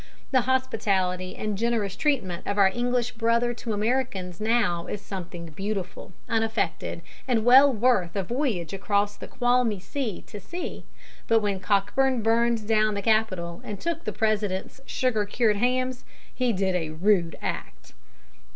[0.31, 6.11] The hospitality and generous treatment of our English brother to Americans now is something beautiful,
[6.27, 10.85] unaffected, and well worth a voyage across the qualmy sea to see,
[11.27, 16.51] but when Cockburn burned down the Capitol and took the President's sugar cured hams he
[16.51, 17.93] did a rude act.